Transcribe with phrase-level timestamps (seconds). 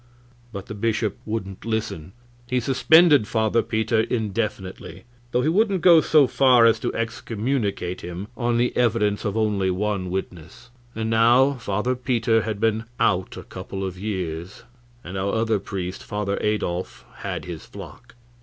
[0.51, 2.13] But the bishop wouldn't listen.
[2.47, 8.27] He suspended Father Peter indefinitely, though he wouldn't go so far as to excommunicate him
[8.35, 13.43] on the evidence of only one witness; and now Father Peter had been out a
[13.43, 14.63] couple of years,
[15.03, 18.15] and our other priest, Father Adolf, had his flock.